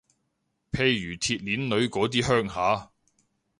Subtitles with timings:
[0.71, 2.91] 譬如鐵鍊女嗰啲鄉下